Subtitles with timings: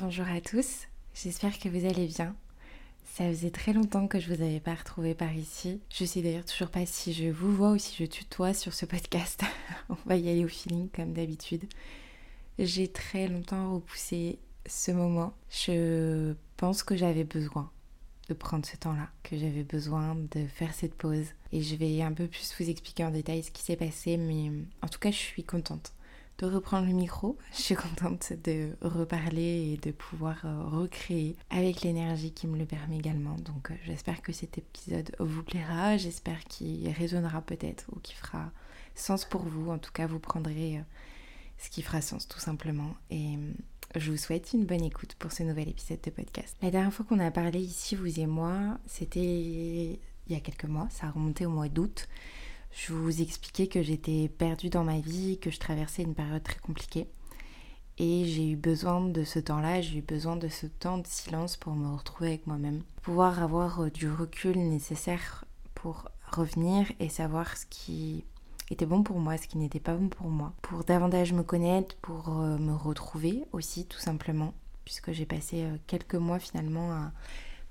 [0.00, 2.36] Bonjour à tous, j'espère que vous allez bien.
[3.04, 5.80] Ça faisait très longtemps que je vous avais pas retrouvé par ici.
[5.90, 8.86] Je sais d'ailleurs toujours pas si je vous vois ou si je tutoie sur ce
[8.86, 9.42] podcast.
[9.88, 11.64] On va y aller au feeling comme d'habitude.
[12.60, 15.34] J'ai très longtemps repoussé ce moment.
[15.50, 17.68] Je pense que j'avais besoin
[18.28, 21.26] de prendre ce temps-là, que j'avais besoin de faire cette pause.
[21.50, 24.52] Et je vais un peu plus vous expliquer en détail ce qui s'est passé, mais
[24.80, 25.92] en tout cas, je suis contente
[26.38, 27.36] de reprendre le micro.
[27.52, 32.64] Je suis contente de reparler et de pouvoir euh, recréer avec l'énergie qui me le
[32.64, 33.36] permet également.
[33.36, 38.50] Donc euh, j'espère que cet épisode vous plaira, j'espère qu'il résonnera peut-être ou qu'il fera
[38.94, 39.70] sens pour vous.
[39.70, 40.82] En tout cas, vous prendrez euh,
[41.58, 42.94] ce qui fera sens tout simplement.
[43.10, 43.36] Et
[43.96, 46.56] je vous souhaite une bonne écoute pour ce nouvel épisode de podcast.
[46.62, 50.64] La dernière fois qu'on a parlé ici, vous et moi, c'était il y a quelques
[50.64, 52.06] mois, ça a remonté au mois d'août.
[52.70, 56.58] Je vous expliquais que j'étais perdue dans ma vie, que je traversais une période très
[56.58, 57.08] compliquée.
[58.00, 61.56] Et j'ai eu besoin de ce temps-là, j'ai eu besoin de ce temps de silence
[61.56, 62.82] pour me retrouver avec moi-même.
[63.02, 65.44] Pouvoir avoir euh, du recul nécessaire
[65.74, 68.24] pour revenir et savoir ce qui
[68.70, 70.52] était bon pour moi, ce qui n'était pas bon pour moi.
[70.62, 74.54] Pour davantage me connaître, pour euh, me retrouver aussi tout simplement.
[74.84, 77.12] Puisque j'ai passé euh, quelques mois finalement à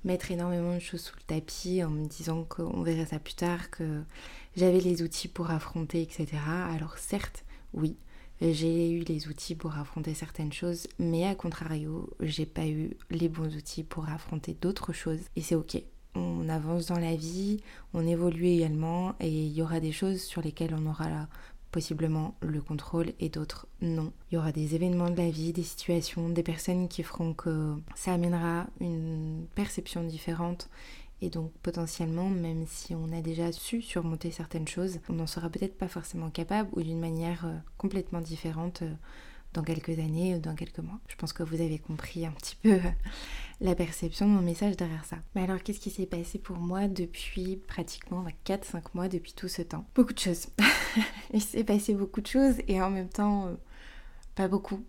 [0.03, 3.69] mettre énormément de choses sous le tapis en me disant qu'on verrait ça plus tard,
[3.69, 4.03] que
[4.57, 6.27] j'avais les outils pour affronter, etc.
[6.73, 7.95] Alors certes, oui,
[8.41, 13.29] j'ai eu les outils pour affronter certaines choses, mais à contrario, j'ai pas eu les
[13.29, 15.21] bons outils pour affronter d'autres choses.
[15.35, 15.81] Et c'est ok.
[16.15, 17.61] On avance dans la vie,
[17.93, 21.27] on évolue également, et il y aura des choses sur lesquelles on aura
[21.71, 24.11] possiblement le contrôle et d'autres non.
[24.31, 27.75] Il y aura des événements de la vie, des situations, des personnes qui feront que
[27.93, 30.69] ça amènera une perception différente
[31.21, 35.49] et donc potentiellement, même si on a déjà su surmonter certaines choses, on n'en sera
[35.49, 38.93] peut-être pas forcément capable ou d'une manière euh, complètement différente euh,
[39.53, 40.99] dans quelques années ou dans quelques mois.
[41.07, 42.79] Je pense que vous avez compris un petit peu
[43.61, 45.17] la perception de mon message derrière ça.
[45.33, 49.63] Mais alors qu'est-ce qui s'est passé pour moi depuis pratiquement 4-5 mois depuis tout ce
[49.63, 49.85] temps?
[49.95, 50.47] Beaucoup de choses.
[51.33, 53.55] Il s'est passé beaucoup de choses et en même temps euh,
[54.35, 54.83] pas beaucoup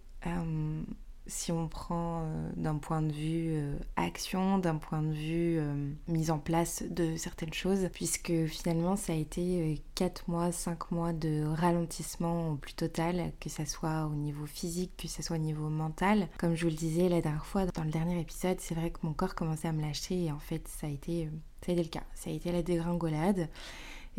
[1.29, 5.93] si on prend euh, d'un point de vue euh, action, d'un point de vue euh,
[6.09, 11.13] mise en place de certaines choses, puisque finalement ça a été 4 mois, 5 mois
[11.13, 15.41] de ralentissement au plus total, que ça soit au niveau physique, que ça soit au
[15.41, 16.29] niveau mental.
[16.39, 18.99] Comme je vous le disais la dernière fois dans le dernier épisode, c'est vrai que
[19.03, 21.29] mon corps commençait à me lâcher et en fait ça a été,
[21.61, 22.05] ça a été le cas.
[22.15, 23.49] Ça a été la dégringolade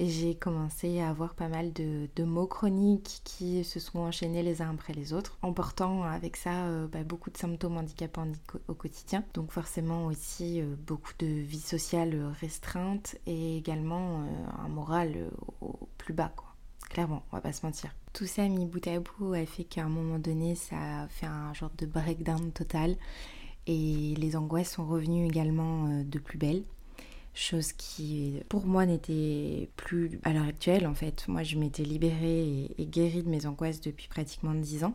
[0.08, 4.70] j'ai commencé à avoir pas mal de, mots chroniques qui se sont enchaînés les uns
[4.72, 8.32] après les autres, en portant avec ça euh, bah, beaucoup de symptômes handicapants
[8.70, 9.26] au quotidien.
[9.34, 14.26] Donc forcément aussi euh, beaucoup de vie sociale restreinte et également euh,
[14.66, 15.30] un moral
[15.98, 16.32] plus bas.
[16.90, 17.94] Clairement, on va pas se mentir.
[18.14, 21.26] Tout ça mis bout à bout a fait qu'à un moment donné, ça a fait
[21.26, 22.96] un genre de breakdown total
[23.68, 26.64] et les angoisses sont revenues également de plus belle
[27.40, 31.28] chose qui pour moi n'était plus à l'heure actuelle en fait.
[31.28, 34.94] Moi je m'étais libérée et, guérie de mes angoisses depuis pratiquement 10 ans.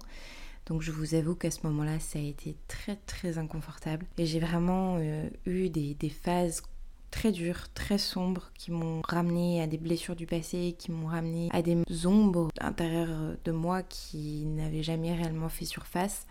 [0.66, 4.40] Donc je vous avoue qu'à ce moment-là ça a été très très inconfortable et j'ai
[4.40, 6.62] vraiment euh, eu des, des phases
[7.14, 11.48] très dures, très sombres, qui m'ont ramené à des blessures du passé, qui m'ont ramené
[11.52, 16.26] à des ombres intérieures de moi qui n'avaient jamais réellement fait surface.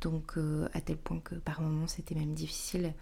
[0.00, 2.92] Donc euh, à tel point que par moments c'était même difficile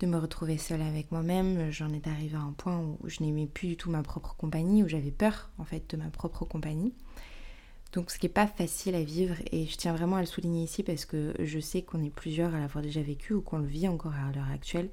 [0.00, 1.70] de me retrouver seule avec moi-même.
[1.70, 4.82] J'en étais arrivée à un point où je n'aimais plus du tout ma propre compagnie,
[4.82, 6.94] où j'avais peur en fait de ma propre compagnie.
[7.94, 10.64] Donc ce qui n'est pas facile à vivre et je tiens vraiment à le souligner
[10.64, 13.66] ici parce que je sais qu'on est plusieurs à l'avoir déjà vécu ou qu'on le
[13.66, 14.90] vit encore à l'heure actuelle.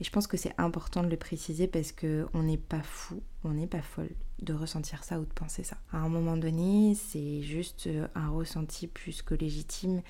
[0.00, 3.50] Et je pense que c'est important de le préciser parce qu'on n'est pas fou, on
[3.50, 4.10] n'est pas folle
[4.42, 5.76] de ressentir ça ou de penser ça.
[5.92, 10.02] À un moment donné, c'est juste un ressenti plus que légitime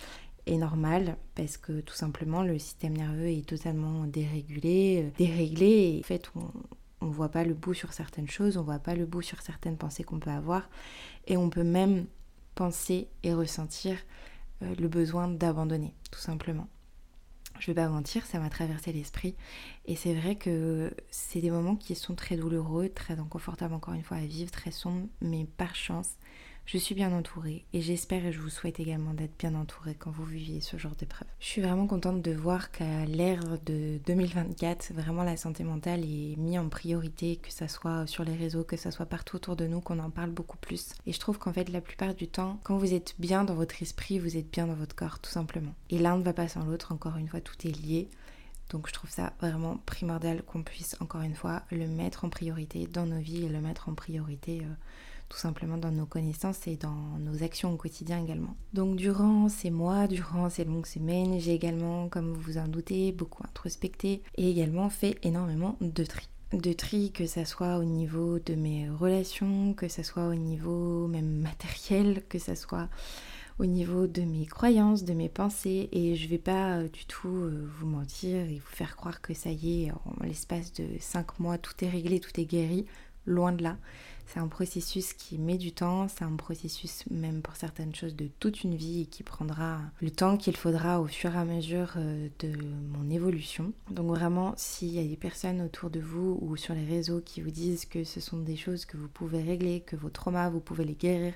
[0.47, 6.01] est normal parce que tout simplement le système nerveux est totalement dérégulé, euh, déréglé et
[6.01, 6.31] en fait
[7.01, 9.77] on voit pas le bout sur certaines choses, on voit pas le bout sur certaines
[9.77, 10.69] pensées qu'on peut avoir
[11.27, 12.07] et on peut même
[12.55, 13.97] penser et ressentir
[14.63, 16.69] euh, le besoin d'abandonner tout simplement.
[17.59, 19.35] Je vais pas mentir, ça m'a traversé l'esprit
[19.85, 24.03] et c'est vrai que c'est des moments qui sont très douloureux, très inconfortables encore une
[24.03, 26.17] fois à vivre, très sombres, mais par chance,
[26.73, 30.13] je suis bien entourée et j'espère et je vous souhaite également d'être bien entourée quand
[30.13, 31.27] vous viviez ce genre d'épreuve.
[31.41, 36.37] Je suis vraiment contente de voir qu'à l'ère de 2024, vraiment la santé mentale est
[36.37, 39.67] mise en priorité, que ça soit sur les réseaux, que ça soit partout autour de
[39.67, 40.91] nous, qu'on en parle beaucoup plus.
[41.09, 43.83] Et je trouve qu'en fait, la plupart du temps, quand vous êtes bien dans votre
[43.83, 45.75] esprit, vous êtes bien dans votre corps, tout simplement.
[45.89, 48.09] Et l'un ne va pas sans l'autre, encore une fois, tout est lié.
[48.71, 52.87] Donc je trouve ça vraiment primordial qu'on puisse encore une fois le mettre en priorité
[52.87, 54.75] dans nos vies et le mettre en priorité euh,
[55.31, 58.57] tout simplement dans nos connaissances et dans nos actions au quotidien également.
[58.75, 63.13] Donc durant ces mois, durant ces longues semaines, j'ai également, comme vous vous en doutez,
[63.13, 68.41] beaucoup introspecté et également fait énormément de tri de tri, que ça soit au niveau
[68.41, 72.89] de mes relations, que ça soit au niveau même matériel, que ça soit
[73.61, 75.89] au niveau de mes croyances, de mes pensées.
[75.93, 79.33] Et je vais pas euh, du tout euh, vous mentir et vous faire croire que
[79.33, 82.87] ça y est, en l'espace de 5 mois, tout est réglé, tout est guéri.
[83.27, 83.77] Loin de là.
[84.33, 88.29] C'est un processus qui met du temps, c'est un processus même pour certaines choses de
[88.39, 92.29] toute une vie qui prendra le temps qu'il faudra au fur et à mesure euh,
[92.39, 92.53] de
[92.93, 93.73] mon évolution.
[93.91, 97.41] Donc vraiment, s'il y a des personnes autour de vous ou sur les réseaux qui
[97.41, 100.61] vous disent que ce sont des choses que vous pouvez régler, que vos traumas, vous
[100.61, 101.35] pouvez les guérir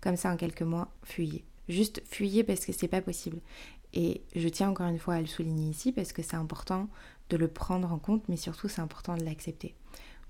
[0.00, 1.44] comme ça en quelques mois, fuyez.
[1.68, 3.38] Juste fuyez parce que c'est pas possible.
[3.94, 6.88] Et je tiens encore une fois à le souligner ici parce que c'est important
[7.30, 9.76] de le prendre en compte, mais surtout c'est important de l'accepter.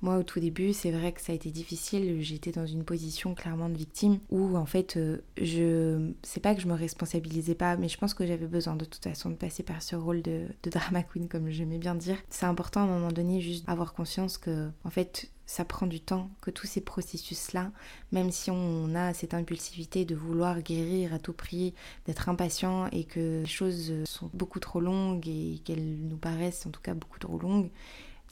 [0.02, 2.20] Moi, au tout début, c'est vrai que ça a été difficile.
[2.20, 6.10] J'étais dans une position clairement de victime où, en fait, euh, je.
[6.24, 9.04] C'est pas que je me responsabilisais pas, mais je pense que j'avais besoin de toute
[9.04, 12.16] façon de passer par ce rôle de, drama queen, comme j'aimais bien dire.
[12.30, 16.00] C'est important à un moment donné juste avoir conscience que, en fait, ça prend du
[16.00, 17.70] temps, que tous ces processus-là,
[18.10, 21.74] même si on a cette impulsivité de vouloir guérir à tout prix,
[22.06, 26.70] d'être impatient et que les choses sont beaucoup trop longues et qu'elles nous paraissent en
[26.70, 27.70] tout cas beaucoup trop longues,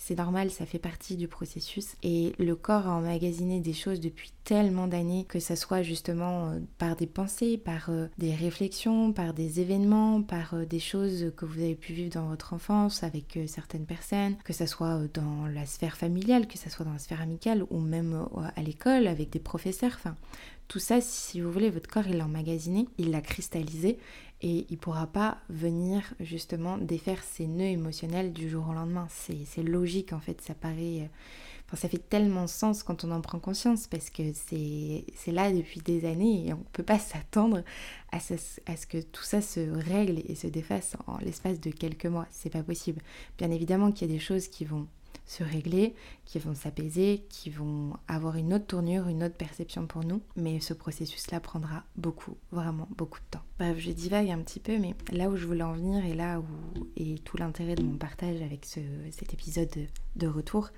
[0.03, 1.95] c'est normal, ça fait partie du processus.
[2.03, 6.59] Et le corps a emmagasiné des choses depuis tellement d'années, que ce soit justement euh,
[6.79, 11.45] par des pensées, par euh, des réflexions, par des événements, par euh, des choses que
[11.45, 15.67] vous avez pu vivre dans votre enfance avec certaines personnes, que ce soit dans la
[15.67, 18.27] sphère familiale, que ce soit dans la sphère amicale ou même
[18.57, 19.99] à l'école avec des professeurs.
[20.67, 23.99] Tout ça, si vous voulez, votre corps, l'a emmagasiné, il l'a cristallisé
[24.43, 29.07] et il pourra pas venir justement défaire ses nœuds émotionnels du jour au lendemain.
[29.11, 31.03] C'est logique en fait, ça paraît...
[31.03, 31.07] Euh,
[31.67, 35.81] enfin, ça fait tellement sens quand on en prend conscience parce que c'est là depuis
[35.81, 37.63] des années et on ne peut pas s'attendre
[38.13, 42.07] à, à, ce que tout ça se règle et se défasse en l'espace de quelques
[42.07, 42.27] mois.
[42.31, 43.03] C'est pas possible.
[43.37, 44.87] Bien évidemment qu'il y a des choses qui vont
[45.31, 45.95] se régler,
[46.25, 50.21] qui vont s'apaiser, qui vont avoir une autre tournure, une autre perception pour nous.
[50.35, 53.45] Mais ce processus-là prendra beaucoup, vraiment beaucoup de temps.
[53.61, 56.41] Bref, je divague un petit peu, mais là où je voulais en venir et là
[56.41, 59.71] où est tout l'intérêt de mon partage avec cet épisode
[60.17, 60.71] de, retour,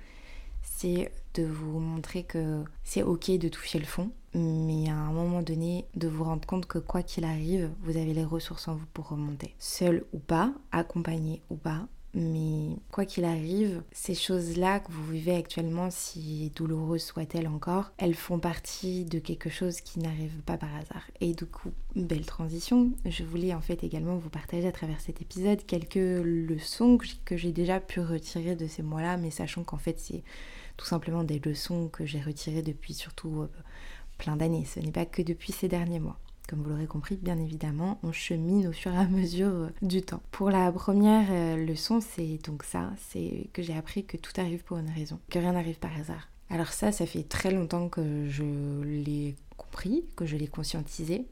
[0.62, 5.40] c'est de vous montrer que c'est ok de toucher le fond, mais à un moment
[5.40, 8.86] donné, de vous rendre compte que quoi qu'il arrive, vous avez les ressources en vous
[8.92, 9.54] pour remonter.
[9.58, 15.34] Seul ou pas, accompagné ou pas, mais quoi qu'il arrive, ces choses-là que vous vivez
[15.34, 20.74] actuellement, si douloureuses soient-elles encore, elles font partie de quelque chose qui n'arrive pas par
[20.74, 21.10] hasard.
[21.20, 25.22] Et du coup, belle transition, je voulais en fait également vous partager à travers cet
[25.22, 29.98] épisode quelques leçons que j'ai déjà pu retirer de ces mois-là, mais sachant qu'en fait
[29.98, 30.22] c'est
[30.76, 33.50] tout simplement des leçons que j'ai retirées depuis surtout euh,
[34.18, 34.66] plein d'années.
[34.66, 36.18] Ce n'est pas que depuis ces derniers mois.
[36.52, 40.02] Comme vous l'aurez compris, bien évidemment, on chemine au fur et à mesure euh, du
[40.02, 40.20] temps.
[40.32, 44.62] Pour la première euh, leçon, c'est donc ça, c'est que j'ai appris que tout arrive
[44.62, 46.28] pour une raison, que rien n'arrive par hasard.
[46.50, 51.24] Alors ça, ça fait très longtemps que je l'ai compris, que je l'ai conscientisé,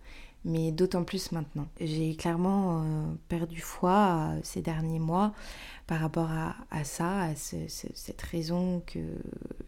[0.47, 1.69] mais d'autant plus maintenant.
[1.79, 5.35] J'ai clairement euh, perdu foi ces derniers mois
[5.87, 9.01] par rapport à, ça, à cette raison que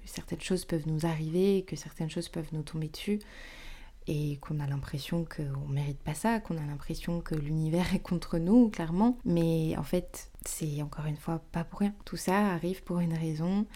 [0.07, 3.19] certaines choses peuvent nous arriver, que certaines choses peuvent nous tomber dessus
[4.07, 8.39] et qu'on a l'impression qu'on mérite pas ça, qu'on a l'impression que l'univers est contre
[8.39, 9.19] nous, clairement.
[9.25, 11.95] Mais en fait, c'est encore une fois pas pour rien.
[12.05, 13.67] Tout ça arrive pour une raison.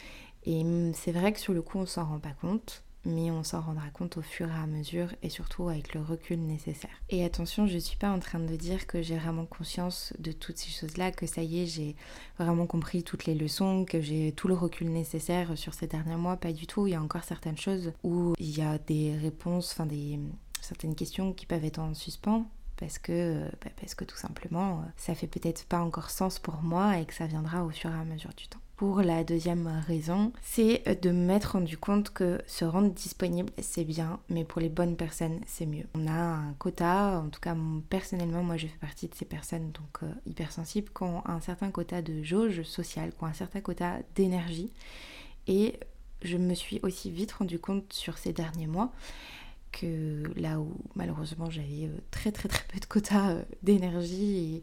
[0.44, 0.64] Et
[0.94, 3.88] c'est vrai que sur le coup, on s'en rend pas compte mais on s'en rendra
[3.90, 6.90] compte au fur et à mesure et surtout avec le recul nécessaire.
[7.08, 10.32] Et attention, je ne suis pas en train de dire que j'ai vraiment conscience de
[10.32, 11.96] toutes ces choses-là, que ça y est, j'ai
[12.38, 16.36] vraiment compris toutes les leçons, que j'ai tout le recul nécessaire sur ces derniers mois,
[16.36, 16.86] pas du tout.
[16.86, 20.18] Il y a encore certaines choses où il y a des réponses, enfin des
[20.60, 22.46] certaines questions qui peuvent être en suspens
[22.76, 26.98] parce que, bah, parce que tout simplement, ça fait peut-être pas encore sens pour moi
[26.98, 28.60] et que ça viendra au fur et à mesure du temps.
[28.76, 34.20] Pour la deuxième raison, c'est de m'être rendu compte que se rendre disponible, c'est bien,
[34.28, 35.86] mais pour les bonnes personnes, c'est mieux.
[35.94, 37.56] On a un quota, en tout cas
[37.88, 41.70] personnellement, moi je fais partie de ces personnes donc euh, hypersensibles qui ont un certain
[41.70, 44.70] quota de jauge sociale, qui ont un certain quota d'énergie.
[45.46, 45.80] Et
[46.20, 48.92] je me suis aussi vite rendu compte sur ces derniers mois
[49.72, 54.62] que là où malheureusement j'avais euh, très très très peu de quotas euh, d'énergie et,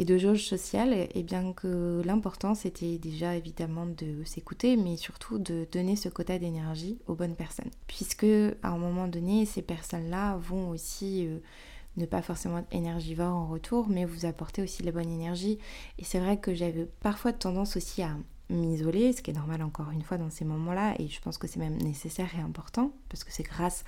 [0.00, 5.68] de jauge sociale, et bien que l'important c'était déjà évidemment de s'écouter, mais surtout de
[5.70, 7.70] donner ce quota d'énergie aux bonnes personnes.
[7.86, 11.38] Puisque à un moment donné, ces personnes-là vont aussi euh,
[11.96, 15.58] ne pas forcément être énergivores en retour, mais vous apporter aussi la bonne énergie.
[15.98, 18.16] Et c'est vrai que j'avais parfois tendance aussi à
[18.50, 21.46] m'isoler, ce qui est normal encore une fois dans ces moments-là, et je pense que
[21.46, 23.84] c'est même nécessaire et important, parce que c'est grâce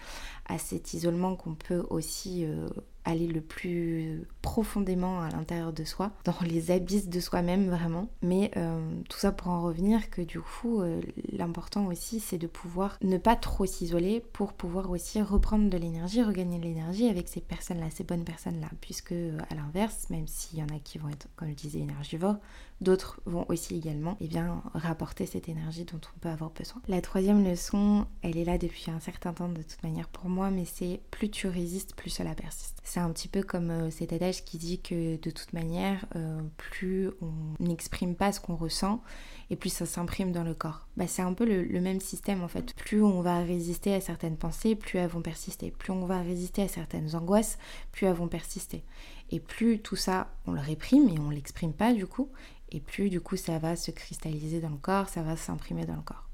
[0.46, 2.68] à cet isolement qu'on peut aussi euh,
[3.06, 8.08] aller le plus profondément à l'intérieur de soi, dans les abysses de soi-même vraiment.
[8.20, 11.00] Mais euh, tout ça pour en revenir que du coup, euh,
[11.32, 16.22] l'important aussi, c'est de pouvoir ne pas trop s'isoler pour pouvoir aussi reprendre de l'énergie,
[16.22, 18.68] regagner de l'énergie avec ces personnes-là, ces bonnes personnes-là.
[18.80, 22.36] Puisque à l'inverse, même s'il y en a qui vont être, comme je disais, énergivores,
[22.80, 26.82] d'autres vont aussi également eh bien, rapporter cette énergie dont on peut avoir besoin.
[26.88, 30.50] La troisième leçon, elle est là depuis un certain temps de toute manière pour moi,
[30.50, 32.80] mais c'est plus tu résistes, plus cela persiste.
[32.96, 36.40] C'est un petit peu comme euh, cet adage qui dit que de toute manière, euh,
[36.56, 39.02] plus on n'exprime pas ce qu'on ressent,
[39.50, 40.88] et plus ça s'imprime dans le corps.
[40.96, 42.72] Bah, c'est un peu le, même système en fait.
[42.72, 45.70] Plus on va résister à certaines pensées, plus elles vont persister.
[45.72, 47.58] Plus on va résister à certaines angoisses,
[47.92, 48.82] plus elles vont persister.
[49.30, 52.30] Et plus tout ça, on le réprime et on l'exprime pas du coup,
[52.72, 55.96] et plus du coup ça va se cristalliser dans le corps, ça va s'imprimer dans
[55.96, 56.25] le corps.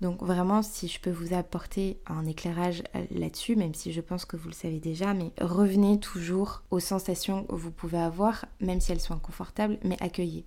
[0.00, 4.36] Donc vraiment, si je peux vous apporter un éclairage là-dessus, même si je pense que
[4.36, 8.92] vous le savez déjà, mais revenez toujours aux sensations que vous pouvez avoir, même si
[8.92, 10.44] elles sont inconfortables, mais accueillez.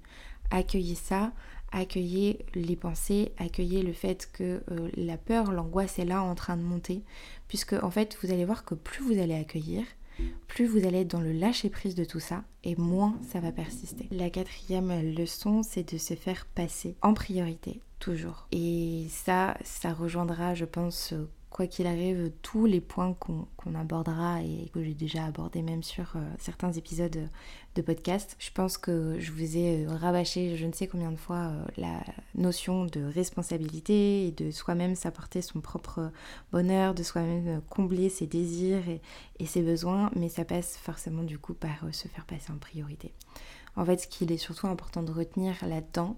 [0.51, 1.31] Accueillez ça,
[1.71, 6.57] accueillez les pensées, accueillez le fait que euh, la peur, l'angoisse est là en train
[6.57, 7.03] de monter,
[7.47, 9.83] puisque en fait, vous allez voir que plus vous allez accueillir,
[10.47, 13.51] plus vous allez être dans le lâcher prise de tout ça et moins ça va
[13.51, 14.07] persister.
[14.11, 18.47] La quatrième leçon, c'est de se faire passer en priorité, toujours.
[18.51, 21.13] Et ça, ça rejoindra, je pense,
[21.57, 26.13] quoi qu'il arrive, tous les points qu'on abordera et que j'ai déjà abordé même sur
[26.15, 27.17] euh, certains épisodes
[27.73, 28.35] de podcast.
[28.37, 31.65] Je pense que je vous ai euh, rabâché je ne sais combien de fois euh,
[31.77, 32.03] la
[32.35, 36.11] notion de responsabilité et de soi-même s'apporter son propre
[36.51, 39.01] bonheur, de soi-même combler ses désirs et,
[39.39, 43.13] et, ses besoins, mais ça passe forcément du coup par se faire passer en priorité.
[43.75, 46.17] En fait, ce qu'il est surtout important de retenir là-dedans,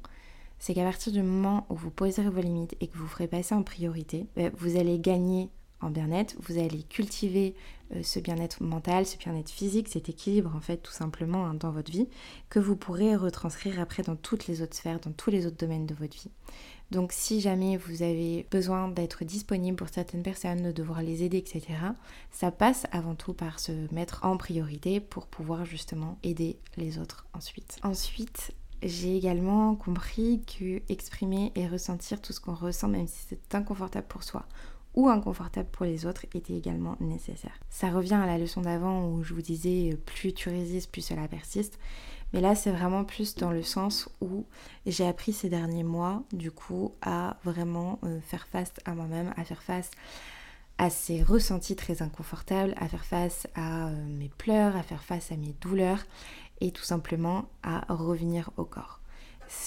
[0.59, 3.55] c'est qu'à partir du moment où vous poserez vos limites et que vous ferez passer
[3.55, 5.49] en priorité, bah, vous allez gagner
[5.81, 7.55] en bien-être, vous allez cultiver
[7.95, 11.71] euh, ce bien-être mental, ce bien-être physique, cet équilibre en fait tout simplement hein, dans
[11.71, 12.07] votre vie,
[12.49, 15.85] que vous pourrez retranscrire après dans toutes les autres sphères, dans tous les autres domaines
[15.85, 16.31] de votre vie.
[16.91, 21.37] Donc si jamais vous avez besoin d'être disponible pour certaines personnes, de devoir les aider,
[21.37, 21.63] etc.,
[22.31, 27.27] ça passe avant tout par se mettre en priorité pour pouvoir justement aider les autres
[27.33, 27.77] ensuite.
[27.83, 33.55] Ensuite, j'ai également compris que exprimer et ressentir tout ce qu'on ressent, même si c'est
[33.55, 34.45] inconfortable pour soi
[34.95, 37.59] ou inconfortable pour les autres, était également nécessaire.
[37.69, 41.27] Ça revient à la leçon d'avant où je vous disais plus tu résistes, plus cela
[41.27, 41.79] persiste.
[42.33, 44.45] Mais là, c'est vraiment plus dans le sens où
[44.85, 49.43] j'ai appris ces derniers mois, du coup, à vraiment euh, faire face à moi-même, à
[49.43, 49.89] faire face
[50.77, 55.31] à ces ressentis très inconfortables, à faire face à euh, mes pleurs, à faire face
[55.31, 56.05] à mes douleurs
[56.61, 58.99] et tout simplement à revenir au corps.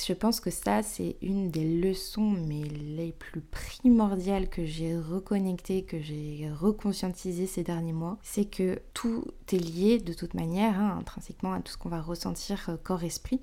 [0.07, 5.83] Je pense que ça, c'est une des leçons, mais les plus primordiales que j'ai reconnectées,
[5.83, 8.17] que j'ai reconscientisées ces derniers mois.
[8.23, 12.01] C'est que tout est lié de toute manière, hein, intrinsèquement, à tout ce qu'on va
[12.01, 13.41] ressentir euh, corps-esprit.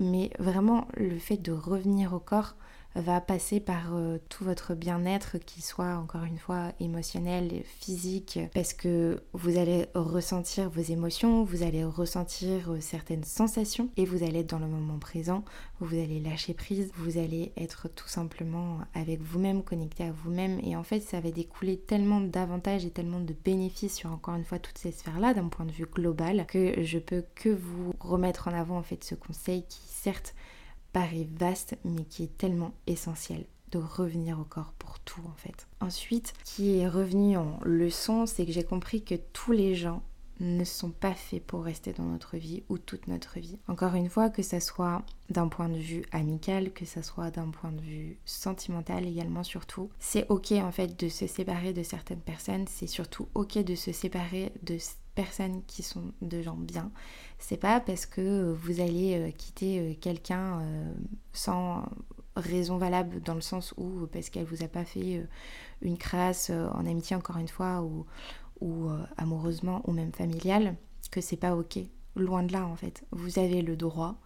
[0.00, 2.54] Mais vraiment, le fait de revenir au corps,
[2.96, 8.72] va passer par euh, tout votre bien-être, qui soit encore une fois émotionnel, physique, parce
[8.72, 14.40] que vous allez ressentir vos émotions, vous allez ressentir euh, certaines sensations et vous allez
[14.40, 15.44] être dans le moment présent,
[15.80, 20.74] vous allez lâcher prise, vous allez être tout simplement avec vous-même, connecté à vous-même et
[20.74, 24.58] en fait ça va découler tellement d'avantages et tellement de bénéfices sur encore une fois
[24.58, 28.52] toutes ces sphères-là d'un point de vue global que je peux que vous remettre en
[28.52, 30.34] avant en fait ce conseil qui certes
[31.38, 35.66] vaste mais qui est tellement essentiel de revenir au corps pour tout en fait.
[35.80, 40.02] Ensuite, qui est revenu en leçon, c'est que j'ai compris que tous les gens
[40.40, 43.58] ne sont pas faits pour rester dans notre vie ou toute notre vie.
[43.68, 47.48] Encore une fois, que ça soit d'un point de vue amical, que ça soit d'un
[47.48, 52.20] point de vue sentimental également surtout, c'est ok en fait de se séparer de certaines
[52.20, 54.76] personnes, c'est surtout ok de se séparer de
[55.16, 56.92] personnes qui sont de gens bien.
[57.38, 60.94] C'est pas parce que vous allez euh, quitter euh, quelqu'un euh,
[61.32, 61.84] sans
[62.36, 65.26] raison valable dans le sens où parce qu'elle vous a pas fait
[65.80, 68.04] une crasse en amitié encore une fois ou,
[68.60, 70.76] ou amoureusement ou même familiale
[71.10, 71.78] que c'est pas ok.
[72.14, 73.06] Loin de là en fait.
[73.10, 74.16] Vous avez le droit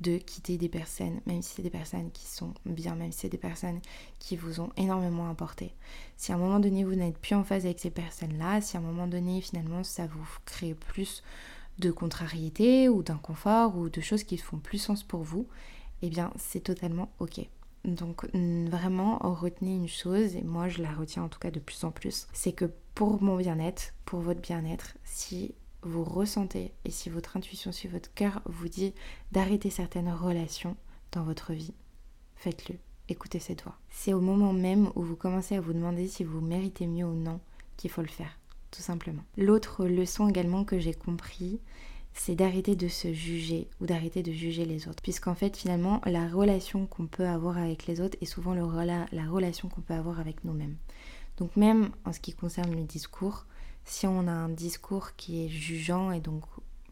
[0.00, 3.28] de quitter des personnes, même si c'est des personnes qui sont bien, même si c'est
[3.28, 3.80] des personnes
[4.18, 5.74] qui vous ont énormément apporté.
[6.16, 8.80] Si à un moment donné vous n'êtes plus en phase avec ces personnes-là, si à
[8.80, 11.22] un moment donné finalement ça vous crée plus
[11.78, 15.46] de contrariété ou d'inconfort ou de choses qui font plus sens pour vous,
[16.02, 17.46] eh bien c'est totalement ok.
[17.84, 21.84] Donc vraiment retenez une chose, et moi je la retiens en tout cas de plus
[21.84, 27.10] en plus, c'est que pour mon bien-être, pour votre bien-être, si vous ressentez et si
[27.10, 28.94] votre intuition, si votre cœur vous dit
[29.32, 30.76] d'arrêter certaines relations
[31.12, 31.74] dans votre vie,
[32.36, 32.76] faites-le.
[33.08, 33.76] Écoutez cette voix.
[33.90, 37.14] C'est au moment même où vous commencez à vous demander si vous méritez mieux ou
[37.14, 37.40] non
[37.76, 38.38] qu'il faut le faire,
[38.70, 39.22] tout simplement.
[39.36, 41.60] L'autre leçon également que j'ai compris,
[42.12, 45.02] c'est d'arrêter de se juger ou d'arrêter de juger les autres.
[45.02, 49.68] Puisqu'en fait, finalement, la relation qu'on peut avoir avec les autres est souvent la relation
[49.68, 50.76] qu'on peut avoir avec nous-mêmes.
[51.36, 53.46] Donc même en ce qui concerne le discours,
[53.84, 56.44] si on a un discours qui est jugeant et donc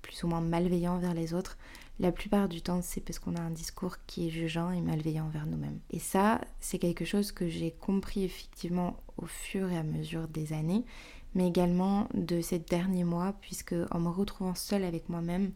[0.02, 1.56] plus ou moins malveillant vers les autres,
[2.00, 5.28] la plupart du temps, c'est parce qu'on a un discours qui est jugeant et malveillant
[5.28, 5.80] vers nous-mêmes.
[5.90, 10.52] Et ça, c'est quelque chose que j'ai compris effectivement au fur et à mesure des
[10.52, 10.84] années,
[11.34, 15.52] mais également de ces derniers mois, puisque en me retrouvant seule avec moi-même,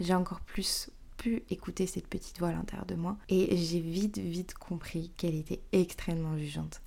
[0.00, 4.18] j'ai encore plus pu écouter cette petite voix à l'intérieur de moi et j'ai vite
[4.18, 6.82] vite compris qu'elle était extrêmement jugeante.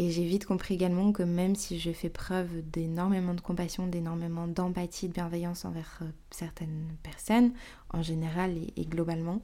[0.00, 4.46] Et j'ai vite compris également que même si je fais preuve d'énormément de compassion, d'énormément
[4.46, 7.50] d'empathie, de bienveillance envers euh, certaines personnes,
[7.92, 9.42] en général et, globalement,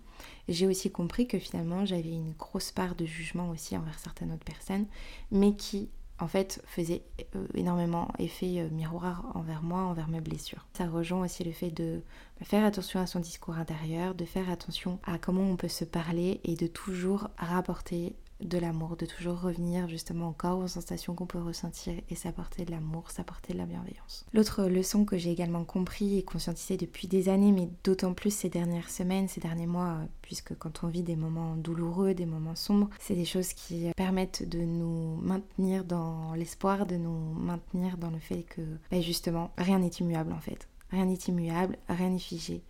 [0.48, 4.44] j'ai aussi compris que finalement j'avais une grosse part de jugement aussi envers certaines autres
[4.44, 4.86] personnes,
[5.32, 5.88] mais qui
[6.20, 7.02] en fait faisait
[7.34, 10.68] euh, énormément effet euh, miroir envers moi, envers mes blessures.
[10.74, 12.00] Ça rejoint aussi le fait de
[12.42, 16.40] faire attention à son discours intérieur, de faire attention à comment on peut se parler
[16.44, 21.40] et de toujours rapporter de l'amour, de toujours revenir justement encore aux sensations qu'on peut
[21.40, 24.26] ressentir et s'apporter de l'amour, s'apporter de la bienveillance.
[24.32, 28.48] L'autre leçon que j'ai également compris et conscientisé depuis des années, mais d'autant plus ces
[28.48, 32.90] dernières semaines, ces derniers mois, puisque quand on vit des moments douloureux, des moments sombres,
[32.98, 38.18] c'est des choses qui permettent de nous maintenir dans l'espoir, de nous maintenir dans le
[38.18, 40.68] fait que ben justement rien n'est immuable en fait.
[40.90, 42.62] Rien n'est immuable, rien n'est figé.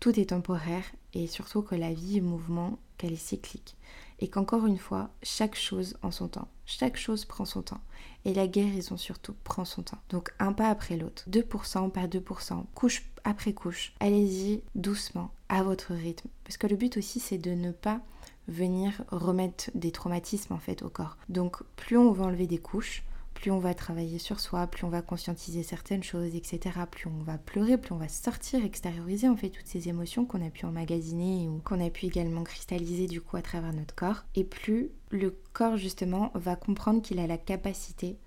[0.00, 0.84] Tout est temporaire
[1.14, 3.76] et surtout que la vie est mouvement, qu'elle est cyclique
[4.20, 6.48] et qu'encore une fois, chaque chose en son temps.
[6.66, 7.80] Chaque chose prend son temps.
[8.24, 9.98] Et la guérison surtout prend son temps.
[10.10, 11.24] Donc un pas après l'autre.
[11.30, 13.94] 2% par 2%, couche après couche.
[14.00, 16.28] Allez-y doucement, à votre rythme.
[16.44, 18.00] Parce que le but aussi, c'est de ne pas
[18.48, 21.16] venir remettre des traumatismes en fait au corps.
[21.28, 23.04] Donc plus on va enlever des couches,
[23.38, 26.58] plus on va travailler sur soi, plus on va conscientiser certaines choses, etc.
[26.90, 30.44] Plus on va pleurer, plus on va sortir, extérioriser en fait toutes ces émotions qu'on
[30.44, 34.24] a pu emmagasiner ou qu'on a pu également cristalliser du coup à travers notre corps.
[34.34, 38.18] Et plus le corps justement va comprendre qu'il a la capacité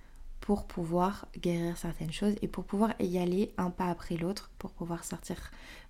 [0.42, 4.72] pour pouvoir guérir certaines choses et pour pouvoir y aller un pas après l'autre, pour
[4.72, 5.38] pouvoir sortir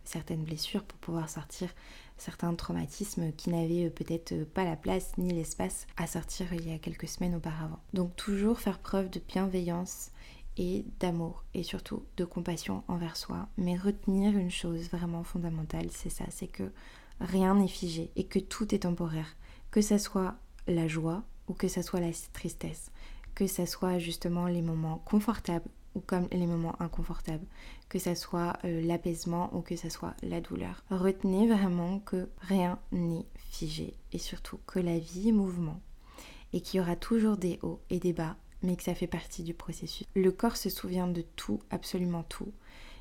[0.04, 1.70] certaines blessures, pour pouvoir sortir
[2.18, 6.70] certains traumatismes qui n'avaient euh, peut-être euh, pas la place ni l'espace à sortir il
[6.70, 7.80] y a quelques semaines auparavant.
[7.94, 10.12] Donc toujours faire preuve de bienveillance
[10.58, 13.48] et d'amour et surtout de compassion envers soi.
[13.58, 16.72] Mais retenir une chose vraiment fondamentale, c'est ça, c'est que
[17.20, 19.36] rien n'est figé et que tout est temporaire.
[19.72, 20.36] Que ça soit
[20.68, 22.92] la joie ou que ça soit la tristesse,
[23.36, 27.46] que ça soit justement les moments confortables ou comme les moments inconfortables,
[27.90, 30.84] que ça soit euh, l'apaisement ou que ça soit la douleur.
[30.90, 35.82] Retenez vraiment que rien n'est figé et surtout que la vie est mouvement
[36.54, 39.44] et qu'il y aura toujours des hauts et des bas, mais que ça fait partie
[39.44, 40.08] du processus.
[40.16, 42.52] Le corps se souvient de tout, absolument tout.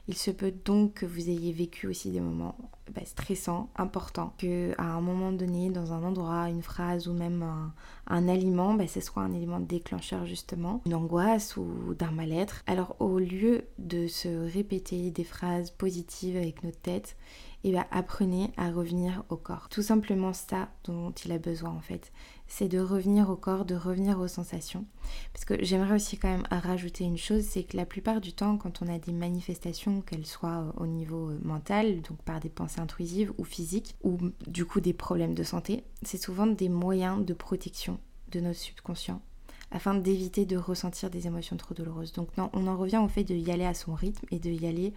[0.08, 2.56] Il se peut donc que vous ayez vécu aussi des moments
[2.94, 7.44] bah, stressants, importants, que à un moment donné, dans un endroit, une phrase ou même
[8.06, 12.62] un, aliment, bah, ce soit un élément déclencheur justement, une angoisse ou d'un mal-être.
[12.66, 17.16] Alors au lieu de se répéter des phrases positives avec notre tête,
[17.62, 19.68] et eh bien apprenez à revenir au corps.
[19.68, 22.10] Tout simplement ça dont il a besoin en fait.
[22.46, 24.86] C'est de revenir au corps, de revenir aux sensations.
[25.34, 28.56] Parce que j'aimerais aussi quand même rajouter une chose, c'est que la plupart du temps
[28.56, 32.48] quand on a des manifestations, qu'elles soient euh, au niveau euh, mental, donc par des
[32.48, 37.24] pensées intrusives ou physiques, ou du coup des problèmes de santé, c'est souvent des moyens
[37.24, 37.98] de protection
[38.30, 39.20] de notre subconscient
[39.70, 42.12] afin d'éviter de ressentir des émotions trop douloureuses.
[42.12, 44.50] Donc non, on en revient au fait de y aller à son rythme et de
[44.50, 44.92] y aller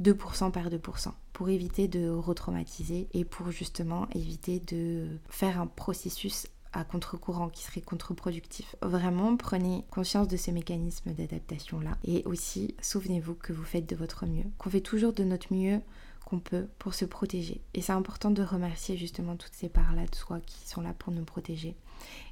[0.00, 6.46] 2% par 2% pour éviter de retraumatiser et pour justement éviter de faire un processus
[6.72, 8.76] à contre-courant qui serait contre-productif.
[8.82, 11.98] Vraiment, prenez conscience de ces mécanismes d'adaptation-là.
[12.04, 15.80] Et aussi, souvenez-vous que vous faites de votre mieux, qu'on fait toujours de notre mieux
[16.24, 17.60] qu'on peut pour se protéger.
[17.74, 21.12] Et c'est important de remercier justement toutes ces parts-là de soi qui sont là pour
[21.12, 21.76] nous protéger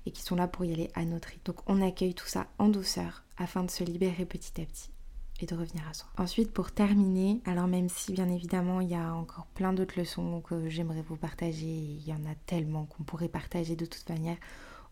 [0.07, 1.43] et qui sont là pour y aller à notre rythme.
[1.47, 4.91] Donc on accueille tout ça en douceur afin de se libérer petit à petit
[5.41, 6.09] et de revenir à soi.
[6.19, 10.41] Ensuite, pour terminer, alors même si bien évidemment il y a encore plein d'autres leçons
[10.41, 14.37] que j'aimerais vous partager, il y en a tellement qu'on pourrait partager de toute manière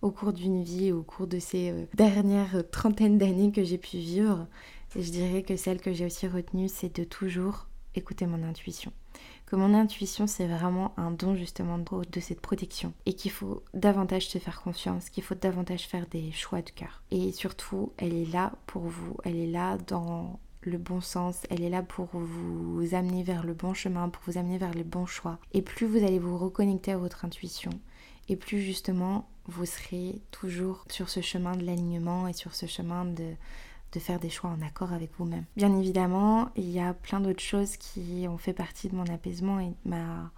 [0.02, 3.96] au cours d'une vie, au cours de ces euh, dernières trentaines d'années que j'ai pu
[3.96, 4.46] vivre,
[4.94, 8.92] je dirais que celle que j'ai aussi retenue, c'est de toujours écouter mon intuition.
[9.46, 12.92] Que mon intuition, c'est vraiment un don justement de cette protection.
[13.06, 17.02] Et qu'il faut davantage se faire confiance, qu'il faut davantage faire des choix de cœur.
[17.10, 19.16] Et surtout, elle est là pour vous.
[19.24, 23.54] Elle est là dans le bon sens, elle est là pour vous amener vers le
[23.54, 25.38] bon chemin, pour vous amener vers les bons choix.
[25.52, 27.70] Et plus vous allez vous reconnecter à votre intuition,
[28.28, 33.04] et plus justement vous serez toujours sur ce chemin de l'alignement et sur ce chemin
[33.04, 33.34] de,
[33.96, 35.44] de faire des choix en accord avec vous-même.
[35.56, 39.58] Bien évidemment, il y a plein d'autres choses qui ont fait partie de mon apaisement
[39.58, 40.30] et de ma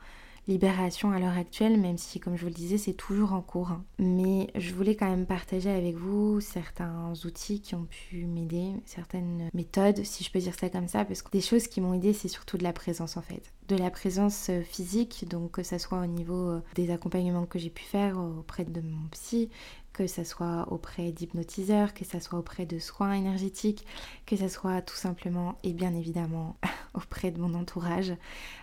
[0.47, 3.71] libération à l'heure actuelle, même si, comme je vous le disais, c'est toujours en cours.
[3.71, 3.85] Hein.
[3.99, 9.51] Mais je voulais quand même partager avec vous certains outils qui ont pu m'aider, certaines
[9.53, 12.13] méthodes, si je peux dire ça comme ça, parce que des choses qui m'ont aidé,
[12.13, 13.43] c'est surtout de la présence en fait.
[13.69, 17.59] De la présence euh, physique, donc que ce soit au niveau euh, des accompagnements que
[17.59, 19.51] j'ai pu faire auprès de mon psy,
[19.93, 23.87] que ce soit auprès d'hypnotiseurs, que ce soit auprès de soins énergétiques,
[24.27, 26.57] que ce soit tout simplement et bien évidemment
[26.95, 28.13] auprès de mon entourage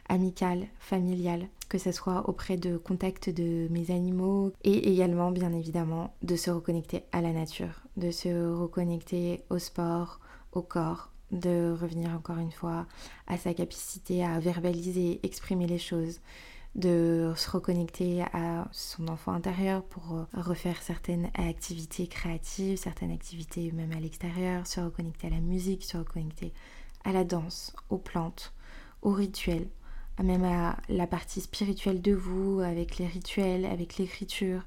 [0.08, 6.14] amical, familial, que ce soit auprès de contacts de mes animaux et également bien évidemment
[6.22, 10.20] de se reconnecter à la nature, de se reconnecter au sport,
[10.54, 12.86] au corps, de revenir encore une fois
[13.28, 16.20] à sa capacité à verbaliser, exprimer les choses,
[16.76, 23.72] de se reconnecter à son enfant intérieur pour euh, refaire certaines activités créatives, certaines activités
[23.72, 26.54] même à l'extérieur, se reconnecter à la musique, se reconnecter
[27.06, 28.54] à la danse, aux plantes,
[29.02, 29.70] aux rituels,
[30.22, 34.62] même à la partie spirituelle de vous, avec les rituels, avec l'écriture,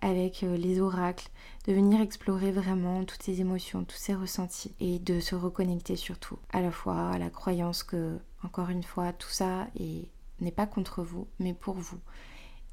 [0.00, 1.28] avec euh, les oracles,
[1.68, 6.38] de venir explorer vraiment toutes ces émotions, tous ces ressentis et de se reconnecter surtout
[6.52, 10.08] à la fois à la croyance que, encore une fois, tout ça est
[10.42, 12.00] n'est pas contre vous, mais pour vous.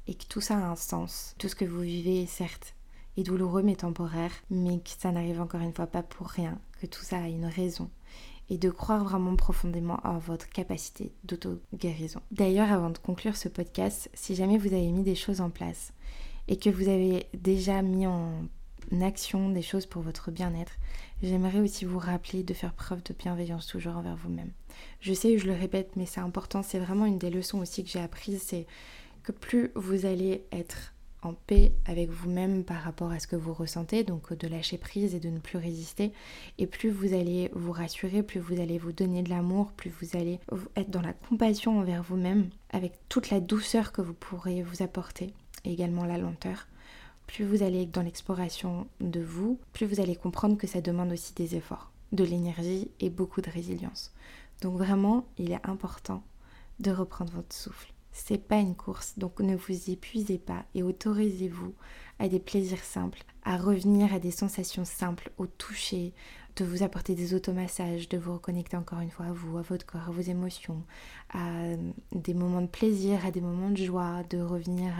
[0.06, 1.34] Et que tout ça a un sens.
[1.38, 2.74] Tout ce que vous vivez, certes,
[3.16, 6.86] est douloureux mais temporaire, mais que ça n'arrive encore une fois pas pour rien, que
[6.86, 7.90] tout ça a une raison.
[8.48, 12.20] Et de croire vraiment profondément à votre capacité d'auto-guérison.
[12.32, 15.92] D'ailleurs, avant de conclure ce podcast, si jamais vous avez mis des choses en place
[16.48, 18.32] et que vous avez déjà mis en
[19.00, 20.72] action des choses pour votre bien-être,
[21.22, 24.50] j'aimerais aussi vous rappeler de faire preuve de bienveillance toujours envers vous-même.
[25.00, 27.90] Je sais, je le répète, mais c'est important, c'est vraiment une des leçons aussi que
[27.90, 28.66] j'ai apprises, c'est
[29.22, 33.52] que plus vous allez être en paix avec vous-même par rapport à ce que vous
[33.52, 36.12] ressentez, donc de lâcher prise et de ne plus résister,
[36.58, 40.16] et plus vous allez vous rassurer, plus vous allez vous donner de l'amour, plus vous
[40.16, 40.40] allez
[40.76, 45.34] être dans la compassion envers vous-même, avec toute la douceur que vous pourrez vous apporter,
[45.64, 46.66] et également la lenteur,
[47.30, 51.32] plus vous allez dans l'exploration de vous, plus vous allez comprendre que ça demande aussi
[51.32, 54.12] des efforts, de l'énergie et beaucoup de résilience.
[54.62, 56.24] Donc vraiment, il est important
[56.80, 57.92] de reprendre votre souffle.
[58.10, 61.72] C'est pas une course, donc ne vous épuisez pas et autorisez-vous
[62.18, 66.12] à des plaisirs simples, à revenir à des sensations simples, au toucher,
[66.60, 69.86] de vous apporter des automassages, de vous reconnecter encore une fois à vous, à votre
[69.86, 70.82] corps, à vos émotions,
[71.30, 71.76] à euh,
[72.12, 74.92] des moments de plaisir, à des moments de joie, de revenir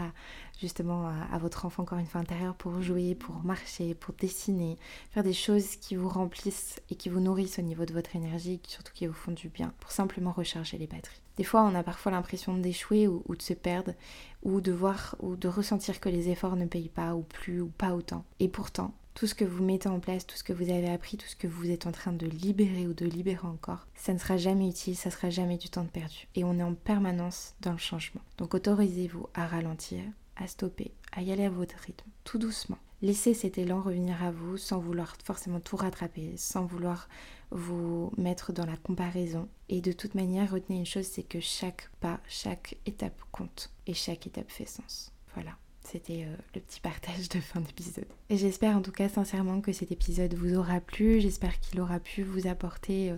[0.59, 4.77] justement à, votre enfant encore une fois intérieur pour jouer, pour marcher, pour dessiner,
[5.11, 8.59] faire des choses qui vous remplissent et qui vous nourrissent au niveau de votre énergie,
[8.67, 11.21] surtout qui vous font du bien, pour simplement recharger les batteries.
[11.37, 13.93] Des fois, on a parfois l'impression d'échouer ou, ou, de se perdre,
[14.41, 17.67] ou de voir ou de ressentir que les efforts ne payent pas, ou plus, ou
[17.67, 18.25] pas autant.
[18.39, 21.17] Et pourtant, tout ce que vous mettez en place, tout ce que vous avez appris,
[21.17, 24.19] tout ce que vous êtes en train de libérer ou de libérer encore, ça ne
[24.19, 26.27] sera jamais utile, ça sera jamais du temps perdu.
[26.35, 28.21] Et on est en permanence dans le changement.
[28.37, 30.01] Donc autorisez-vous à ralentir,
[30.37, 32.77] à stopper, à y aller à votre rythme, tout doucement.
[33.01, 37.09] Laissez cet élan revenir à vous sans vouloir forcément tout rattraper, sans vouloir
[37.49, 39.49] vous mettre dans la comparaison.
[39.69, 43.95] Et de toute manière, retenez une chose, c'est que chaque pas, chaque étape compte et
[43.95, 45.11] chaque étape fait sens.
[45.33, 45.57] Voilà.
[45.83, 48.05] C'était euh, le petit partage de fin d'épisode.
[48.29, 51.19] Et j'espère en tout cas sincèrement que cet épisode vous aura plu.
[51.19, 53.17] J'espère qu'il aura pu vous apporter euh,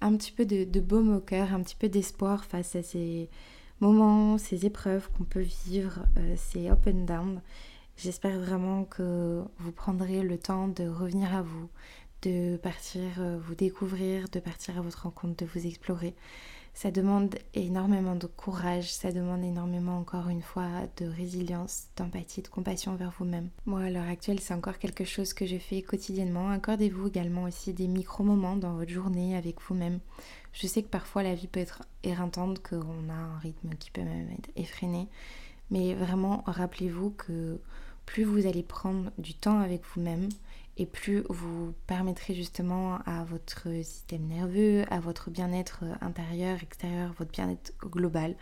[0.00, 3.28] un petit peu de, baume au cœur, un petit peu d'espoir face à ces
[3.80, 7.40] moments, ces épreuves qu'on peut vivre, euh, ces up and down.
[7.96, 11.68] J'espère vraiment que vous prendrez le temps de revenir à vous,
[12.22, 13.00] de partir
[13.40, 16.14] vous découvrir, de partir à votre rencontre, de vous explorer.
[16.76, 22.48] Ça demande énormément de courage, ça demande énormément encore une fois de résilience, d'empathie, de
[22.48, 23.48] compassion envers vous-même.
[23.64, 26.50] Moi à l'heure actuelle c'est encore quelque chose que je fais quotidiennement.
[26.50, 30.00] Accordez-vous également aussi des micro-moments dans votre journée avec vous-même.
[30.52, 34.02] Je sais que parfois la vie peut être éreintante, qu'on a un rythme qui peut
[34.02, 35.08] même être effréné.
[35.70, 37.58] Mais vraiment rappelez-vous que
[38.04, 40.28] plus vous allez prendre du temps avec vous-même
[40.76, 47.30] et plus vous permettrez justement à votre système nerveux, à votre bien-être intérieur, extérieur, votre
[47.30, 48.36] bien-être global,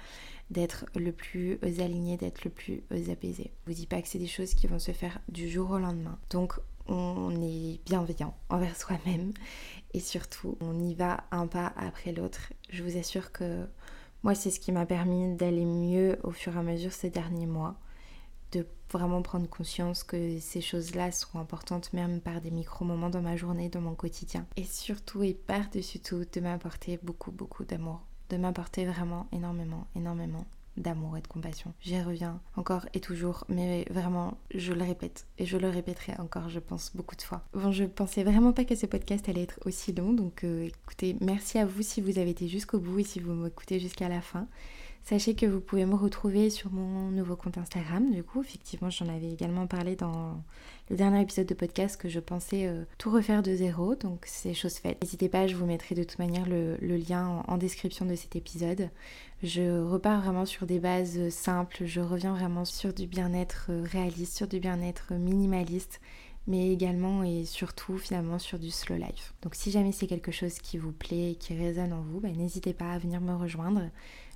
[0.51, 3.53] d'être le plus aligné, d'être le plus apaisé.
[3.65, 5.79] Je vous dis pas que c'est des choses qui vont se faire du jour au
[5.79, 6.19] lendemain.
[6.31, 6.55] Donc
[6.87, 9.33] on est bienveillant envers soi-même
[9.95, 12.53] et surtout on y va un pas après l'autre.
[12.69, 13.65] Je vous assure que
[14.23, 17.47] moi c'est ce qui m'a permis d'aller mieux au fur et à mesure ces derniers
[17.47, 17.77] mois
[18.99, 23.69] vraiment prendre conscience que ces choses-là sont importantes même par des micro-moments dans ma journée,
[23.69, 24.47] dans mon quotidien.
[24.57, 28.01] Et surtout et par-dessus tout, de m'apporter beaucoup, beaucoup d'amour.
[28.31, 31.73] De m'apporter vraiment énormément, énormément d'amour et de compassion.
[31.81, 36.49] J'y reviens encore et toujours, mais vraiment, je le répète et je le répéterai encore,
[36.49, 37.43] je pense, beaucoup de fois.
[37.53, 41.17] Bon, je pensais vraiment pas que ce podcast allait être aussi long, donc euh, écoutez,
[41.21, 44.21] merci à vous si vous avez été jusqu'au bout et si vous m'écoutez jusqu'à la
[44.21, 44.47] fin.
[45.05, 48.11] Sachez que vous pouvez me retrouver sur mon nouveau compte Instagram.
[48.11, 50.43] Du coup, effectivement, j'en avais également parlé dans
[50.89, 53.97] le dernier épisode de podcast que je pensais euh, tout refaire de zéro.
[53.97, 55.03] Donc, c'est chose faite.
[55.03, 58.89] N'hésitez pas, je vous mettrai de toute manière le, lien en, description de cet épisode.
[59.43, 61.85] Je repars vraiment sur des bases simples.
[61.85, 66.01] Je reviens vraiment sur du bien-être euh, réaliste, sur du bien-être minimaliste
[66.47, 69.33] mais également et surtout finalement sur du slow life.
[69.41, 72.37] Donc si jamais c'est quelque chose qui vous plaît et qui résonne en vous, ben,
[72.37, 73.81] n'hésitez pas à venir me rejoindre.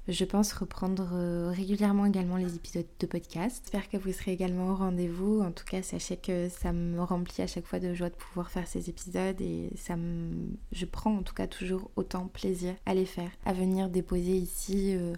[0.08, 3.60] Je pense reprendre euh, régulièrement également les épisodes de podcast.
[3.62, 5.42] J'espère que vous serez également au rendez-vous.
[5.42, 8.50] En tout cas, sachez que ça me remplit à chaque fois de joie de pouvoir
[8.50, 10.48] faire ces épisodes et ça me...
[10.72, 14.96] je prends en tout cas toujours autant plaisir à les faire, à venir déposer ici.
[14.96, 15.12] Euh,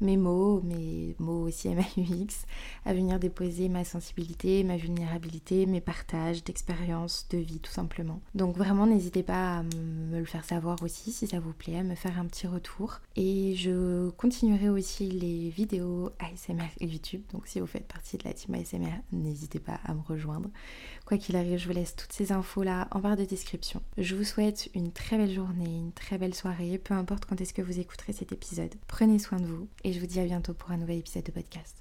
[0.00, 2.46] mes mots, mes mots aussi MAUX,
[2.84, 8.20] à venir déposer ma sensibilité, ma vulnérabilité, mes partages d'expériences, de vie tout simplement.
[8.34, 11.82] Donc vraiment n'hésitez pas à me le faire savoir aussi si ça vous plaît, à
[11.82, 13.00] me faire un petit retour.
[13.16, 18.32] Et je continuerai aussi les vidéos ASMR YouTube, donc si vous faites partie de la
[18.32, 20.50] team ASMR, n'hésitez pas à me rejoindre.
[21.06, 23.80] Quoi qu'il arrive, je vous laisse toutes ces infos là en barre de description.
[23.96, 27.54] Je vous souhaite une très belle journée, une très belle soirée, peu importe quand est-ce
[27.54, 28.74] que vous écouterez cet épisode.
[28.88, 31.30] Prenez soin de vous et je vous dis à bientôt pour un nouvel épisode de
[31.30, 31.74] podcast.